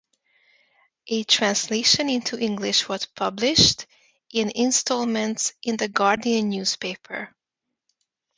[1.09, 3.85] A translation into English was published
[4.31, 7.35] in instalments in the "Guardian" newspaper.